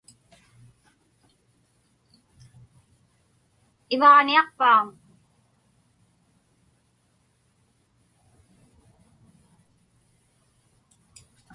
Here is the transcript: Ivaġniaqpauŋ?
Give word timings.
Ivaġniaqpauŋ? 3.93 4.87